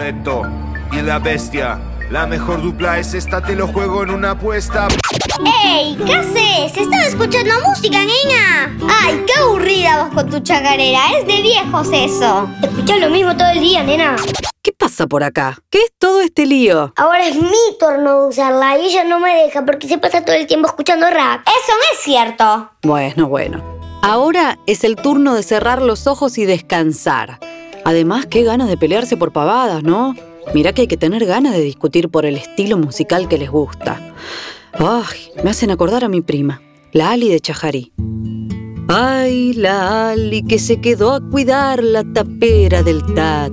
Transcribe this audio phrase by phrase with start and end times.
[0.00, 0.44] Beto
[0.92, 1.78] y la bestia.
[2.10, 4.88] La mejor dupla es esta, te lo juego en una apuesta.
[5.62, 5.94] ¡Ey!
[6.06, 6.74] ¿Qué haces?
[6.74, 8.74] Estaba escuchando música, niña.
[9.02, 11.00] ¡Ay, qué aburrida vos con tu chacarera!
[11.18, 12.48] Es de viejos eso.
[12.62, 14.16] Escuchas lo mismo todo el día, nena.
[14.62, 15.58] ¿Qué pasa por acá?
[15.68, 16.94] ¿Qué es todo este lío?
[16.96, 20.34] Ahora es mi turno de usarla y ella no me deja porque se pasa todo
[20.34, 21.42] el tiempo escuchando rap.
[21.42, 22.70] Eso no es cierto.
[22.82, 23.62] Bueno, bueno.
[24.00, 27.38] Ahora es el turno de cerrar los ojos y descansar.
[27.84, 30.14] Además, qué ganas de pelearse por pavadas, ¿no?
[30.54, 34.14] Mirá que hay que tener ganas de discutir por el estilo musical que les gusta.
[34.72, 36.62] Ay, me hacen acordar a mi prima,
[36.92, 37.92] la Ali de Chajarí.
[38.88, 43.50] Ay, la Ali que se quedó a cuidar la tapera del tata.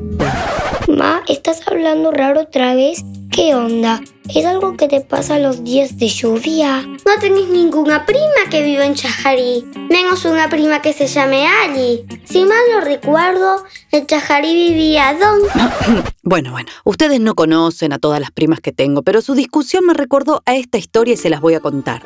[0.88, 3.04] Ma, ¿estás hablando raro otra vez?
[3.38, 4.02] ¿Qué onda?
[4.34, 6.82] ¿Es algo que te pasa los días de lluvia?
[6.82, 12.04] No tenés ninguna prima que viva en Chajarí, menos una prima que se llame Ali.
[12.26, 16.04] Si mal no recuerdo, en Chajarí vivía Don...
[16.24, 19.94] bueno, bueno, ustedes no conocen a todas las primas que tengo, pero su discusión me
[19.94, 22.02] recordó a esta historia y se las voy a contar.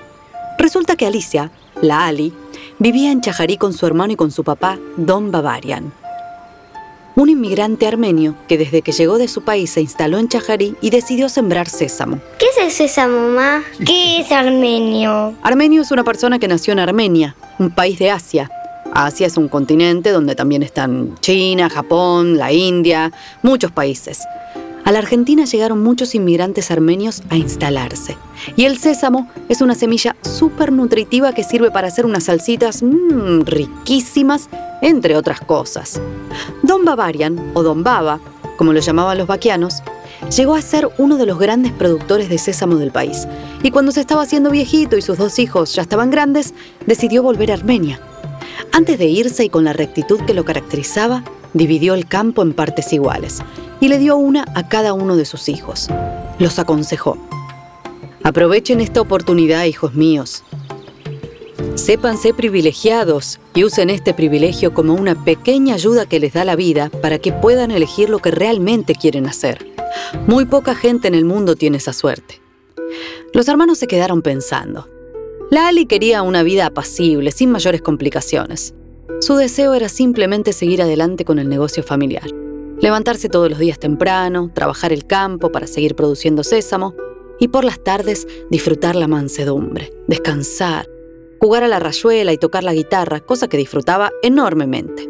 [0.57, 1.49] Resulta que Alicia,
[1.81, 2.33] la Ali,
[2.77, 5.93] vivía en Chajarí con su hermano y con su papá, Don Bavarian
[7.15, 10.89] un inmigrante armenio que desde que llegó de su país se instaló en Chajarí y
[10.89, 12.19] decidió sembrar sésamo.
[12.37, 13.63] ¿Qué es el sésamo, mamá?
[13.85, 15.33] ¿Qué es armenio?
[15.41, 18.49] Armenio es una persona que nació en Armenia, un país de Asia.
[18.93, 24.19] Asia es un continente donde también están China, Japón, la India, muchos países.
[24.83, 28.17] A la Argentina llegaron muchos inmigrantes armenios a instalarse.
[28.55, 33.41] Y el sésamo es una semilla súper nutritiva que sirve para hacer unas salsitas mmm,
[33.41, 34.49] riquísimas,
[34.81, 36.01] entre otras cosas.
[36.63, 38.19] Don Bavarian, o Don Baba,
[38.57, 39.83] como lo llamaban los vaquianos,
[40.35, 43.27] llegó a ser uno de los grandes productores de sésamo del país.
[43.61, 46.55] Y cuando se estaba haciendo viejito y sus dos hijos ya estaban grandes,
[46.87, 47.99] decidió volver a Armenia.
[48.71, 52.93] Antes de irse y con la rectitud que lo caracterizaba, dividió el campo en partes
[52.93, 53.43] iguales
[53.81, 55.89] y le dio una a cada uno de sus hijos.
[56.39, 57.17] Los aconsejó.
[58.23, 60.43] Aprovechen esta oportunidad, hijos míos.
[61.75, 66.89] Sépanse privilegiados y usen este privilegio como una pequeña ayuda que les da la vida
[67.01, 69.67] para que puedan elegir lo que realmente quieren hacer.
[70.27, 72.39] Muy poca gente en el mundo tiene esa suerte.
[73.33, 74.87] Los hermanos se quedaron pensando.
[75.49, 78.75] Lali quería una vida apacible, sin mayores complicaciones.
[79.19, 82.40] Su deseo era simplemente seguir adelante con el negocio familiar.
[82.81, 86.95] Levantarse todos los días temprano, trabajar el campo para seguir produciendo sésamo
[87.39, 90.89] y por las tardes disfrutar la mansedumbre, descansar,
[91.39, 95.07] jugar a la rayuela y tocar la guitarra, cosa que disfrutaba enormemente.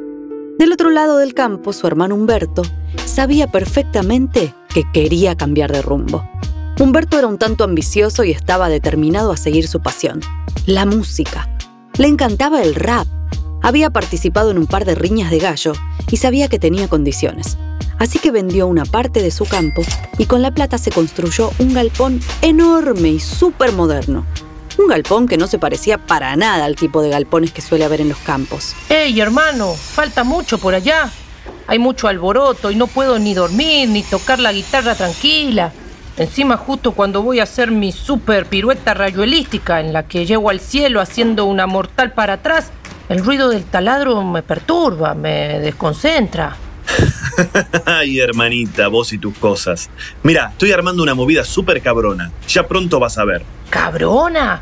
[0.59, 2.63] Del otro lado del campo, su hermano Humberto
[3.05, 6.29] sabía perfectamente que quería cambiar de rumbo.
[6.77, 10.19] Humberto era un tanto ambicioso y estaba determinado a seguir su pasión,
[10.65, 11.49] la música.
[11.97, 13.07] Le encantaba el rap
[13.61, 15.73] había participado en un par de riñas de gallo
[16.09, 17.57] y sabía que tenía condiciones.
[17.99, 19.83] Así que vendió una parte de su campo
[20.17, 24.25] y con la plata se construyó un galpón enorme y súper moderno.
[24.79, 28.01] Un galpón que no se parecía para nada al tipo de galpones que suele haber
[28.01, 28.73] en los campos.
[28.89, 29.73] ¡Ey, hermano!
[29.75, 31.11] Falta mucho por allá.
[31.67, 35.71] Hay mucho alboroto y no puedo ni dormir ni tocar la guitarra tranquila.
[36.17, 40.59] Encima justo cuando voy a hacer mi super pirueta rayuelística en la que llego al
[40.59, 42.71] cielo haciendo una mortal para atrás,
[43.11, 46.55] el ruido del taladro me perturba, me desconcentra.
[47.85, 49.89] Ay, hermanita, vos y tus cosas.
[50.23, 52.31] Mira, estoy armando una movida súper cabrona.
[52.47, 53.43] Ya pronto vas a ver.
[53.69, 54.61] ¿Cabrona?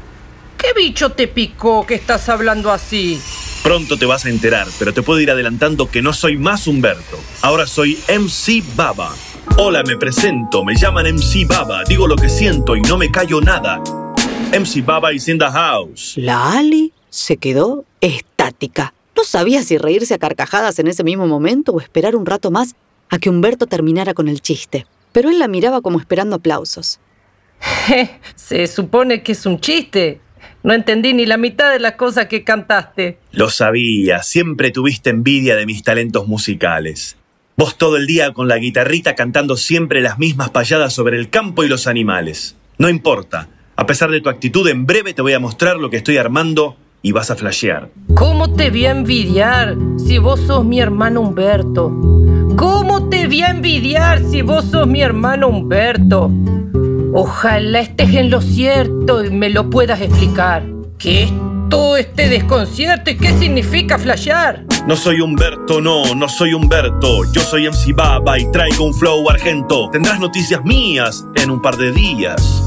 [0.58, 3.22] ¿Qué bicho te picó que estás hablando así?
[3.62, 7.20] Pronto te vas a enterar, pero te puedo ir adelantando que no soy más Humberto.
[7.44, 9.14] Ahora soy MC Baba.
[9.58, 13.42] Hola, me presento, me llaman MC Baba, digo lo que siento y no me callo
[13.42, 13.80] nada.
[14.52, 16.14] MC Baba is in the house.
[16.18, 16.94] ¿La Ali?
[17.09, 17.86] se quedó
[18.50, 18.94] estática.
[19.16, 22.76] No sabía si reírse a carcajadas en ese mismo momento o esperar un rato más
[23.10, 24.86] a que Humberto terminara con el chiste.
[25.12, 27.00] Pero él la miraba como esperando aplausos.
[28.36, 30.22] se supone que es un chiste.
[30.64, 33.18] No entendí ni la mitad de las cosas que cantaste.
[33.32, 37.18] Lo sabía, siempre tuviste envidia de mis talentos musicales.
[37.56, 41.64] Vos todo el día con la guitarrita cantando siempre las mismas payadas sobre el campo
[41.64, 42.56] y los animales.
[42.78, 45.97] No importa, a pesar de tu actitud, en breve te voy a mostrar lo que
[45.97, 47.90] estoy armando y vas a flashear.
[48.16, 51.90] ¿Cómo te voy a envidiar si vos sos mi hermano Humberto?
[52.57, 56.31] ¿Cómo te voy a envidiar si vos sos mi hermano Humberto?
[57.13, 60.63] Ojalá estés en lo cierto y me lo puedas explicar.
[60.97, 61.34] ¿Qué es
[61.69, 64.66] todo este desconcierto y qué significa flashear?
[64.85, 67.23] No soy Humberto, no, no soy Humberto.
[67.34, 69.90] Yo soy MC Baba y traigo un flow argento.
[69.91, 72.63] Tendrás noticias mías en un par de días.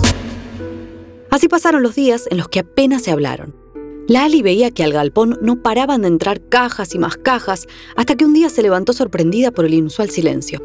[1.31, 3.62] Así pasaron los días en los que apenas se hablaron.
[4.09, 8.25] Lali veía que al galpón no paraban de entrar cajas y más cajas hasta que
[8.25, 10.61] un día se levantó sorprendida por el inusual silencio.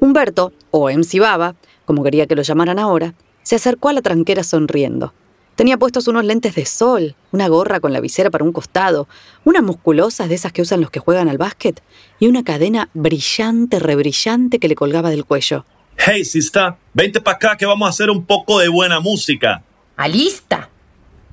[0.00, 3.14] Humberto, o MC Baba, como quería que lo llamaran ahora,
[3.44, 5.14] se acercó a la tranquera sonriendo.
[5.54, 9.06] Tenía puestos unos lentes de sol, una gorra con la visera para un costado,
[9.44, 11.80] unas musculosas de esas que usan los que juegan al básquet
[12.18, 15.64] y una cadena brillante, rebrillante que le colgaba del cuello.
[15.96, 19.62] Hey, sista, vente para acá que vamos a hacer un poco de buena música.
[19.96, 20.71] ¿Alista?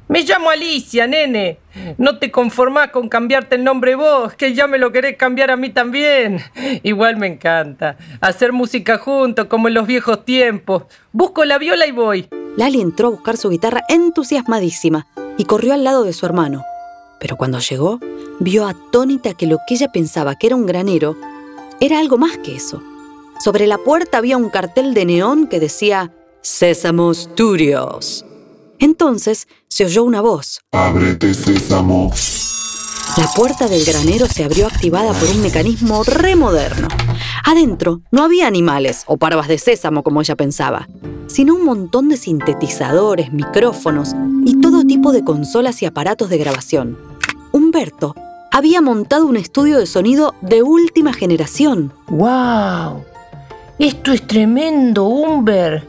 [0.09, 1.59] Me llamo Alicia, nene.
[2.00, 5.56] No te conformás con cambiarte el nombre vos, que ya me lo querés cambiar a
[5.56, 6.41] mí también.
[6.81, 7.95] Igual me encanta.
[8.19, 10.85] Hacer música juntos, como en los viejos tiempos.
[11.11, 12.27] Busco la viola y voy.
[12.57, 15.06] Lali entró a buscar su guitarra entusiasmadísima
[15.38, 16.65] y corrió al lado de su hermano.
[17.19, 18.00] Pero cuando llegó,
[18.39, 21.17] vio atónita que lo que ella pensaba que era un granero
[21.79, 22.81] era algo más que eso.
[23.39, 28.25] Sobre la puerta había un cartel de neón que decía Sésamo Studios.
[28.79, 30.61] Entonces se oyó una voz.
[30.71, 32.11] Ábrete, sésamo.
[33.17, 36.87] La puerta del granero se abrió activada por un mecanismo remoderno.
[37.43, 40.87] Adentro no había animales o parvas de sésamo como ella pensaba,
[41.27, 44.15] sino un montón de sintetizadores, micrófonos
[44.45, 46.97] y todo tipo de consolas y aparatos de grabación.
[47.51, 48.15] Humberto
[48.51, 51.91] había montado un estudio de sonido de última generación.
[52.07, 53.03] ¡Wow!
[53.79, 55.87] Esto es tremendo, Humber.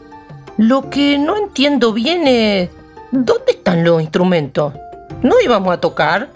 [0.57, 2.69] Lo que no entiendo bien es...
[3.11, 4.73] ¿Dónde están los instrumentos?
[5.21, 6.29] ¿No íbamos a tocar?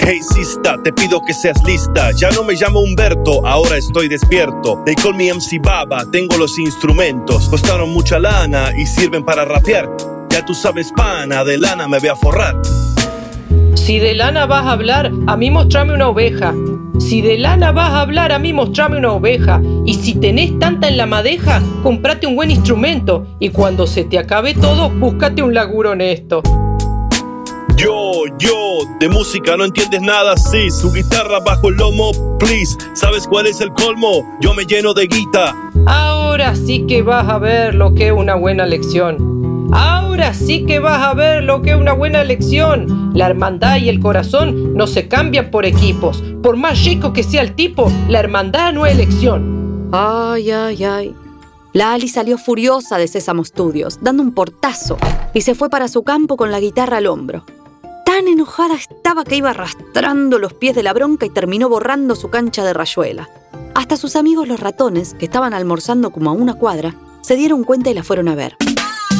[0.00, 2.10] Hey, sista, te pido que seas lista.
[2.20, 4.82] Ya no me llamo Humberto, ahora estoy despierto.
[4.84, 7.48] They call me MC Baba, tengo los instrumentos.
[7.48, 9.88] Costaron mucha lana y sirven para rapear.
[10.30, 12.56] Ya tú sabes, pana, de lana me voy a forrar.
[13.74, 16.52] Si de lana vas a hablar, a mí mostrame una oveja.
[16.98, 19.60] Si de lana vas a hablar, a mí mostrame una oveja.
[19.84, 23.26] Y si tenés tanta en la madeja, comprate un buen instrumento.
[23.38, 26.42] Y cuando se te acabe todo, búscate un laburo honesto.
[27.76, 30.70] Yo, yo, de música no entiendes nada, sí.
[30.70, 32.76] Su guitarra bajo el lomo, please.
[32.94, 34.24] ¿Sabes cuál es el colmo?
[34.40, 35.54] Yo me lleno de guita.
[35.86, 39.68] Ahora sí que vas a ver lo que es una buena lección.
[39.72, 43.10] Ahora sí que vas a ver lo que es una buena elección.
[43.14, 46.22] La hermandad y el corazón no se cambian por equipos.
[46.46, 49.88] Por más chico que sea el tipo, la hermandad no es elección.
[49.90, 51.16] Ay, ay, ay.
[51.72, 54.96] La Ali salió furiosa de Sésamo Studios, dando un portazo,
[55.34, 57.44] y se fue para su campo con la guitarra al hombro.
[58.04, 62.30] Tan enojada estaba que iba arrastrando los pies de la bronca y terminó borrando su
[62.30, 63.28] cancha de rayuela.
[63.74, 67.90] Hasta sus amigos los ratones, que estaban almorzando como a una cuadra, se dieron cuenta
[67.90, 68.56] y la fueron a ver.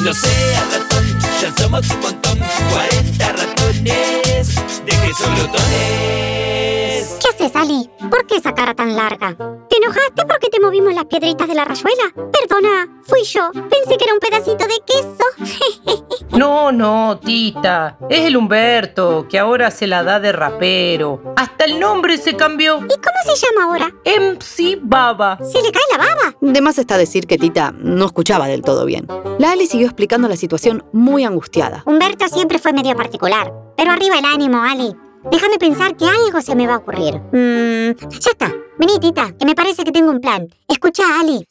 [0.05, 1.05] No seas ratón,
[1.43, 2.39] ya somos un montón,
[2.71, 6.86] 40 ratones, de que son glotones.
[7.27, 7.91] ¿Qué haces, Ali?
[8.09, 9.35] ¿Por qué esa cara tan larga?
[9.69, 12.05] ¿Te enojaste porque te movimos las piedritas de la rayuela?
[12.15, 13.51] Perdona, fui yo.
[13.53, 16.05] Pensé que era un pedacito de queso.
[16.37, 17.97] No, no, tita.
[18.11, 21.33] Es el Humberto, que ahora se la da de rapero.
[21.35, 22.77] Hasta el nombre se cambió.
[22.77, 23.87] ¿Y cómo se llama ahora?
[24.05, 25.39] MC Baba.
[25.43, 26.37] ¿Se le cae la baba?
[26.41, 29.07] De más está decir que Tita no escuchaba del todo bien.
[29.39, 31.83] La Ali siguió explicando la situación muy angustiada.
[31.87, 33.51] Humberto siempre fue medio particular.
[33.77, 34.95] Pero arriba el ánimo, Ali.
[35.31, 37.15] Déjame pensar que algo se me va a ocurrir.
[37.33, 38.53] Mmm, ya está.
[38.79, 40.49] Vení, tita, que me parece que tengo un plan.
[40.69, 41.47] Escucha, Ali.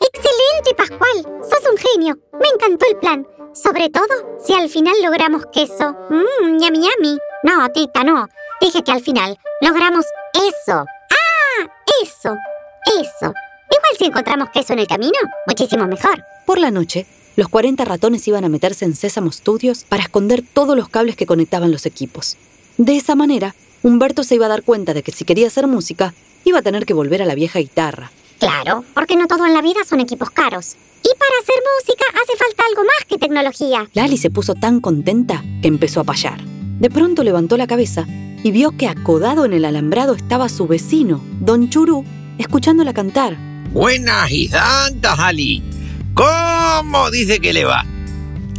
[0.00, 1.42] ¡Excelente, Pascual!
[1.42, 2.18] ¡Sos un genio!
[2.40, 3.26] Me encantó el plan.
[3.52, 5.96] Sobre todo si al final logramos queso.
[6.10, 7.18] Mmm, yami yami.
[7.42, 8.26] No, tita, no.
[8.60, 10.84] Dije que al final logramos eso.
[10.86, 11.66] ¡Ah!
[12.02, 12.36] Eso.
[13.00, 13.32] Eso.
[13.70, 16.24] Igual si encontramos queso en el camino, muchísimo mejor.
[16.46, 20.76] Por la noche, los 40 ratones iban a meterse en Sésamo Studios para esconder todos
[20.76, 22.36] los cables que conectaban los equipos.
[22.78, 26.14] De esa manera, Humberto se iba a dar cuenta de que si quería hacer música,
[26.44, 28.12] iba a tener que volver a la vieja guitarra.
[28.38, 30.76] Claro, porque no todo en la vida son equipos caros.
[31.02, 33.88] Y para hacer música hace falta algo más que tecnología.
[33.94, 36.42] Lali se puso tan contenta que empezó a payar.
[36.44, 38.06] De pronto levantó la cabeza
[38.42, 42.04] y vio que acodado en el alambrado estaba su vecino, Don Churú,
[42.38, 43.36] escuchándola cantar.
[43.70, 45.62] Buenas y santas, Ali.
[46.14, 47.84] ¿Cómo dice que le va?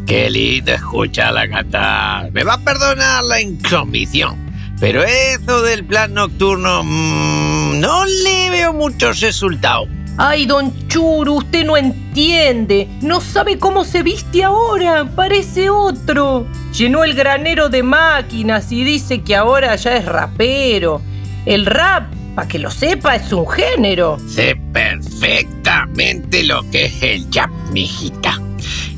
[0.06, 2.32] Qué lindo escucharla cantar.
[2.34, 4.38] Me va a perdonar la intromisión.
[4.80, 9.88] Pero eso del plan nocturno mm, no le veo muchos resultados.
[10.18, 12.90] Ay, don Churu, usted no entiende.
[13.02, 15.06] No sabe cómo se viste ahora.
[15.16, 16.46] Parece otro.
[16.74, 21.02] Llenó el granero de máquinas y dice que ahora ya es rapero.
[21.46, 24.18] El rap, para que lo sepa, es un género.
[24.28, 28.40] Sé perfectamente lo que es el jazz, mijita.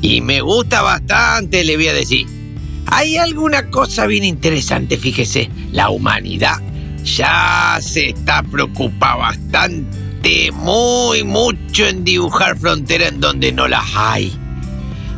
[0.00, 2.26] Y me gusta bastante, le voy a decir.
[2.86, 5.50] Hay alguna cosa bien interesante, fíjese.
[5.72, 6.60] La humanidad
[7.04, 14.36] ya se está preocupada bastante, muy mucho en dibujar fronteras en donde no las hay.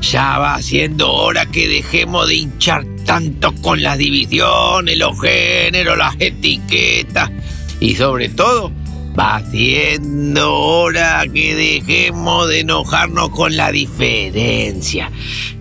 [0.03, 6.15] Ya va siendo hora que dejemos de hinchar tanto con las divisiones, los géneros, las
[6.19, 7.31] etiquetas
[7.81, 8.73] y sobre todo
[9.19, 15.11] Va siendo hora que dejemos de enojarnos con la diferencia.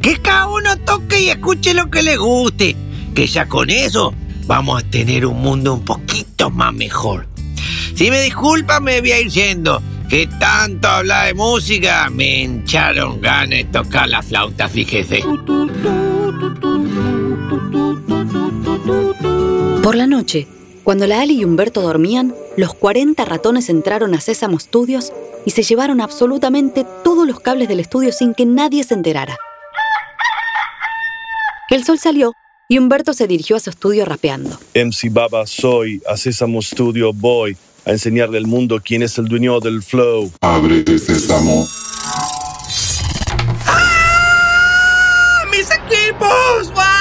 [0.01, 2.75] Que cada uno toque y escuche lo que le guste.
[3.15, 4.13] Que ya con eso
[4.45, 7.27] vamos a tener un mundo un poquito más mejor.
[7.95, 9.81] Si me disculpan, me voy a ir yendo.
[10.09, 15.23] Que tanto hablar de música, me hincharon ganas de tocar la flauta, fíjese.
[19.83, 20.47] Por la noche,
[20.89, 25.13] cuando la Ali y Humberto dormían, los 40 ratones entraron a Sésamo Studios
[25.45, 29.37] y se llevaron absolutamente todos los cables del estudio sin que nadie se enterara.
[31.69, 32.33] El sol salió
[32.67, 34.59] y Humberto se dirigió a su estudio rapeando.
[34.73, 37.55] MC Baba soy, a Sésamo Studio voy
[37.85, 40.31] a enseñarle al mundo quién es el dueño del flow.
[40.41, 41.67] Ábrete sésamo.
[45.51, 46.73] ¡Mis equipos!
[46.75, 46.98] ¡Ah!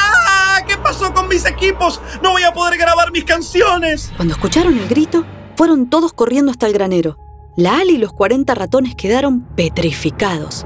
[1.28, 2.00] ¿Qué pasó con mis equipos?
[2.23, 4.12] No voy a poder grabar mis canciones.
[4.16, 5.25] Cuando escucharon el grito,
[5.56, 7.18] fueron todos corriendo hasta el granero.
[7.56, 10.64] La Ali y los 40 ratones quedaron petrificados.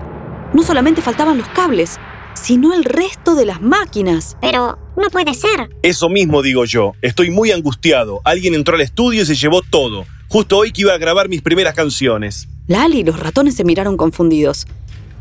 [0.53, 1.99] No solamente faltaban los cables,
[2.35, 4.37] sino el resto de las máquinas.
[4.41, 5.71] Pero no puede ser.
[5.83, 6.93] Eso mismo digo yo.
[7.03, 8.21] Estoy muy angustiado.
[8.25, 10.05] Alguien entró al estudio y se llevó todo.
[10.29, 12.49] Justo hoy que iba a grabar mis primeras canciones.
[12.67, 14.67] La Ali y los ratones se miraron confundidos.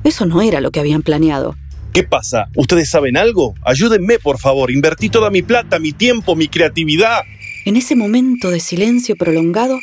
[0.03, 1.55] Eso no era lo que habían planeado.
[1.93, 2.47] ¿Qué pasa?
[2.55, 3.53] ¿Ustedes saben algo?
[3.63, 4.71] Ayúdenme, por favor.
[4.71, 7.21] Invertí toda mi plata, mi tiempo, mi creatividad.
[7.65, 9.77] En ese momento de silencio prolongado,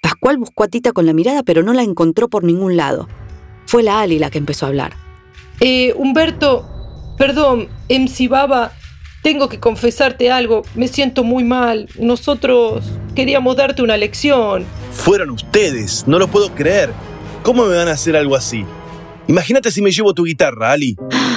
[0.00, 3.08] Pascual buscó a Tita con la mirada, pero no la encontró por ningún lado.
[3.66, 4.92] Fue la Ali la que empezó a hablar.
[5.60, 8.72] Eh, Humberto, perdón, MC Baba,
[9.22, 10.62] tengo que confesarte algo.
[10.76, 11.88] Me siento muy mal.
[11.98, 12.84] Nosotros
[13.16, 14.64] queríamos darte una lección.
[14.92, 16.92] Fueron ustedes, no lo puedo creer.
[17.42, 18.64] ¿Cómo me van a hacer algo así?
[19.26, 20.96] Imagínate si me llevo tu guitarra, Ali.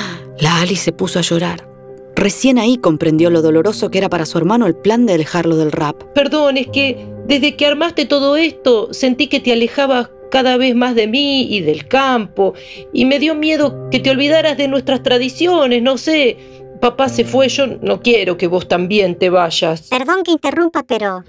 [0.41, 1.69] La Ali se puso a llorar.
[2.15, 5.71] Recién ahí comprendió lo doloroso que era para su hermano el plan de alejarlo del
[5.71, 6.01] rap.
[6.15, 10.95] Perdón, es que desde que armaste todo esto sentí que te alejabas cada vez más
[10.95, 12.53] de mí y del campo,
[12.91, 16.37] y me dio miedo que te olvidaras de nuestras tradiciones, no sé.
[16.81, 19.89] Papá se fue, yo no quiero que vos también te vayas.
[19.89, 21.23] Perdón que interrumpa, pero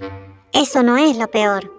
[0.53, 1.71] eso no es lo peor.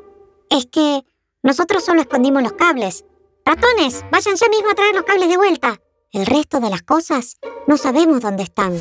[0.50, 1.02] Es que
[1.42, 3.04] nosotros solo escondimos los cables.
[3.44, 5.80] Ratones, vayan ya mismo a traer los cables de vuelta.
[6.14, 8.80] El resto de las cosas no sabemos dónde están.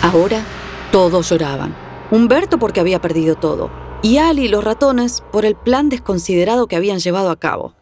[0.00, 0.44] Ahora
[0.92, 1.76] todos lloraban.
[2.12, 3.68] Humberto porque había perdido todo.
[4.00, 7.74] Y Ali y los ratones por el plan desconsiderado que habían llevado a cabo.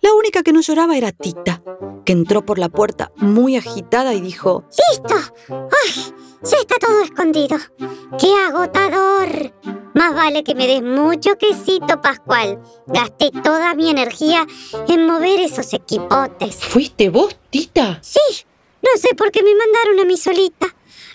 [0.00, 1.62] La única que no lloraba era Tita,
[2.04, 5.14] que entró por la puerta muy agitada y dijo, ¡Listo!
[5.48, 6.12] ¡Ay!
[6.42, 7.56] Ya está todo escondido.
[8.18, 9.54] ¡Qué agotador!
[9.94, 12.60] Más vale que me des mucho quesito, Pascual.
[12.86, 14.46] Gasté toda mi energía
[14.88, 16.56] en mover esos equipotes.
[16.56, 17.98] ¿Fuiste vos, Tita?
[18.02, 18.20] Sí,
[18.82, 20.66] no sé por qué me mandaron a mí solita.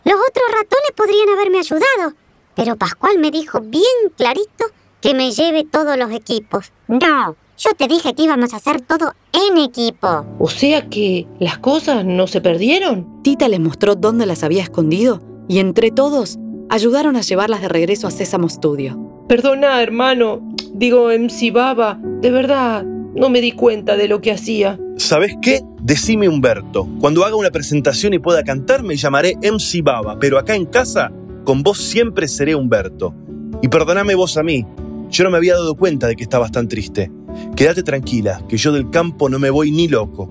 [0.04, 2.14] Los otros ratones podrían haberme ayudado,
[2.54, 3.84] pero Pascual me dijo bien
[4.16, 4.66] clarito
[5.02, 6.72] que me lleve todos los equipos.
[6.88, 10.26] No, yo te dije que íbamos a hacer todo en equipo.
[10.40, 13.24] O sea que las cosas no se perdieron.
[13.24, 16.38] Tita les mostró dónde las había escondido y entre todos
[16.70, 19.26] ayudaron a llevarlas de regreso a Sésamo Studio.
[19.28, 20.42] Perdona, hermano.
[20.74, 24.78] Digo, MC Baba, de verdad, no me di cuenta de lo que hacía.
[24.98, 25.62] ¿Sabes qué?
[25.82, 26.88] Decime Humberto.
[27.00, 31.12] Cuando haga una presentación y pueda cantar, me llamaré MC Baba, pero acá en casa,
[31.44, 33.14] con vos siempre seré Humberto.
[33.62, 34.66] Y perdoname vos a mí.
[35.10, 37.12] Yo no me había dado cuenta de que estabas tan triste.
[37.56, 40.30] Quédate tranquila, que yo del campo no me voy ni loco.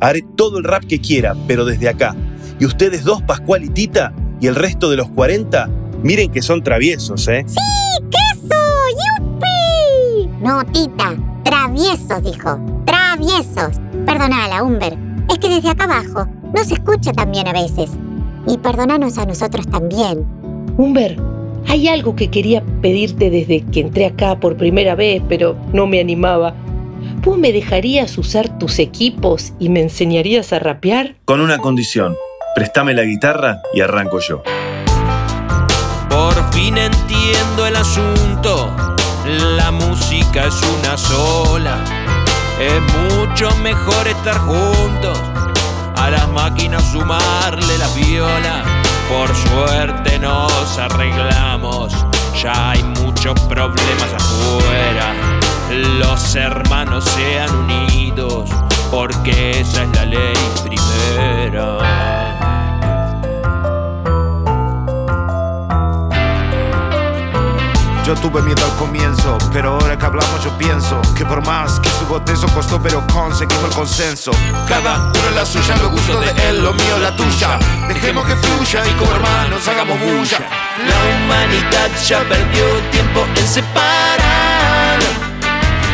[0.00, 2.14] Haré todo el rap que quiera, pero desde acá.
[2.58, 5.68] Y ustedes dos, Pascual y Tita, y el resto de los 40,
[6.02, 7.44] miren que son traviesos, ¿eh?
[7.46, 7.56] ¡Sí!
[8.10, 8.56] ¡Queso!
[9.18, 10.28] ¡Yupi!
[10.40, 11.16] No, Tita.
[11.44, 12.58] Traviesos, dijo.
[12.86, 13.78] Traviesos.
[14.06, 14.96] Perdonala, Humber.
[15.30, 17.90] Es que desde acá abajo no se escucha tan bien a veces.
[18.46, 20.24] Y perdonanos a nosotros también.
[20.78, 21.18] Humber,
[21.68, 26.00] hay algo que quería pedirte desde que entré acá por primera vez, pero no me
[26.00, 26.54] animaba.
[27.22, 31.16] ¿Vos me dejarías usar tus equipos y me enseñarías a rapear?
[31.26, 32.16] Con una condición.
[32.54, 34.42] Préstame la guitarra y arranco yo.
[36.08, 38.74] Por fin entiendo el asunto.
[39.56, 41.78] La música es una sola.
[42.58, 45.16] Es mucho mejor estar juntos.
[45.96, 48.64] A las máquinas sumarle la viola.
[49.08, 51.94] Por suerte nos arreglamos.
[52.42, 55.14] Ya hay muchos problemas afuera.
[55.70, 58.50] Los hermanos sean unidos.
[58.90, 62.19] Porque esa es la ley primera.
[68.10, 71.88] Yo tuve miedo al comienzo, pero ahora que hablamos yo pienso que por más que
[71.90, 74.32] su botezo costó, pero conseguimos el consenso.
[74.68, 77.56] Cada uno la suya, lo gusto de él, lo mío la tuya.
[77.86, 80.40] Dejemos que fluya y como hermanos hagamos bulla.
[80.40, 84.98] La humanidad ya perdió tiempo en separar.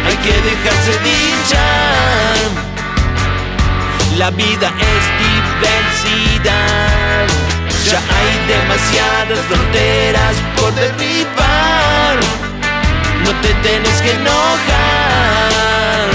[0.06, 1.60] hay que dejarse dicha.
[4.16, 5.04] La vida es
[5.60, 6.95] diversidad.
[7.90, 12.16] Ya hay demasiadas fronteras por derribar.
[13.24, 16.10] No te tienes que enojar.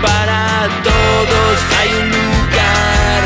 [0.00, 3.22] Para todos hay un lugar.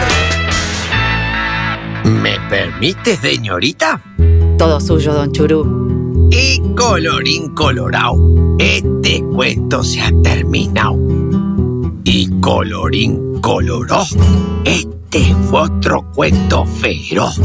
[2.23, 4.01] ¿Me permite, señorita?
[4.57, 6.29] Todo suyo, don Churú.
[6.31, 8.15] Y colorín colorado,
[8.59, 10.97] este cuento se ha terminado.
[12.05, 14.05] Y colorín coloró,
[15.15, 17.39] este fue otro cuento feroz.